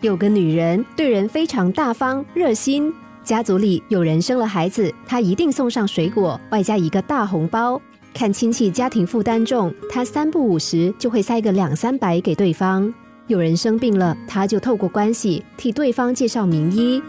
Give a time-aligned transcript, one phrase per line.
[0.00, 2.92] 有个女人对人非常大方热心，
[3.24, 7.80] 家族里有人生了孩子，她一定送上水果，外加一个大红包。
[8.14, 12.92] 看亲戚家庭负担重，她三不五时就会塞个两三百给对方。
[13.26, 17.02] 有人生病了，她就透过关系替对方介绍名医。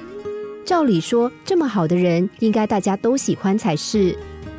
[0.66, 4.18] 照理说，这么好的人，应该大家都喜欢才是。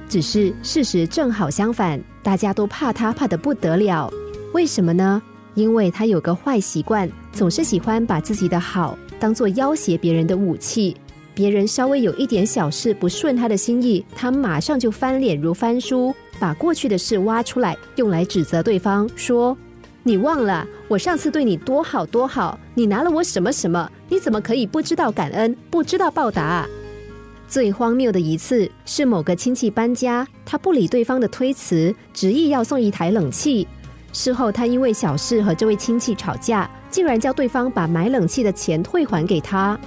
[0.08, 4.08] 只是事实正好相反，大家都怕她，怕得不得了。
[4.52, 5.20] 为什么呢？
[5.54, 10.96] 因为他有个坏习惯，总是喜欢把自己的好当做要挟别人的武器。
[11.32, 19.56] 别人稍微有一点小事不顺他的心意，他马上就翻脸如翻书，把过去的事挖出来，用来指责对方，说
[20.02, 23.90] ：“你忘了我上次对你多好多好，你拿了我什么什么？
[24.08, 26.68] 你怎么可以不知道感恩，不知道报答？”
[27.48, 33.66] 最荒谬的一次是某个亲戚搬家，他不理对方的推辞，执意要送一台冷气。
[34.12, 39.78] 事后他因为小事和这位亲戚吵架，竟然叫对方把买冷气的钱退还给他。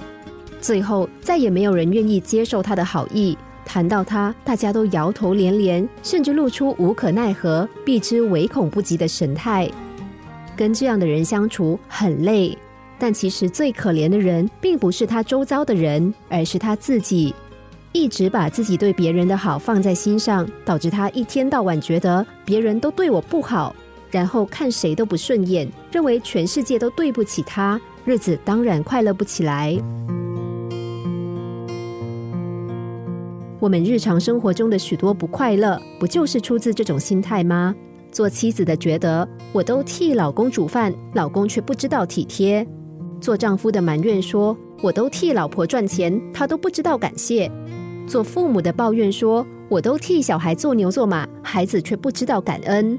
[0.60, 9.70] 最后再也没有人愿意接受他的好意，谈到他，大家都摇头连连，甚至露出无可奈何、避之唯恐不及的神态。
[10.56, 12.56] 跟这样的人相处很累，
[12.98, 17.34] 但其实最可怜的人，并不是他周遭的人，而是他自己。
[17.92, 23.74] 一直把自己对别人的好放在心上，导致他一天到晚觉得别人都对我不好，
[24.14, 29.76] 然后看谁都不顺眼，认为全世界都对不起他，日子当然快乐不起来。
[33.58, 37.74] 我们日常生活中的许多不快乐，不就是出自这种心态吗？
[38.12, 42.64] 做妻子的觉得我都替老公煮饭，老公却不知道体贴；
[43.20, 47.50] 做丈夫的埋怨说我都替老婆赚钱，他都不知道感谢。
[48.06, 52.96] 做父母的抱怨说：“我都替小孩做牛做马，孩子却不知道感恩。”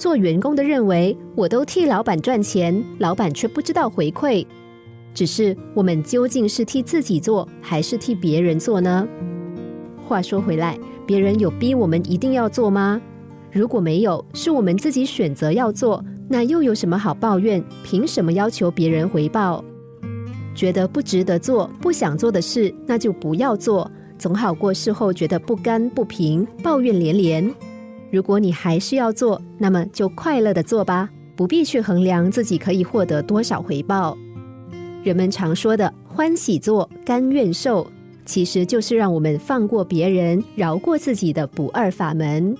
[0.00, 4.46] 做员工的认为：“我都替老板赚钱，老板却不知道回馈。”
[5.12, 9.06] 只是我们究竟是替自己做，还是替别人做呢？
[10.08, 12.98] 话说回来，别人有逼我们一定要做吗？
[13.52, 17.62] 如果没有，是我们自己选择要做，那又有什么好抱怨？
[17.84, 19.62] 凭什么要求别人回报？
[20.54, 23.90] 觉得不值得做、不想做的事，那就不要做。
[24.16, 27.54] 总好过事后觉得不甘不平、抱怨连连。
[28.10, 34.16] 如果你还是要做，那么就快乐的做吧，不必去衡量自己可以获得多少回报。
[35.02, 37.86] 人们常说的“欢喜做，甘愿受”，
[38.26, 42.56] 其实就是让我们放过别人、饶过自己的不二法门。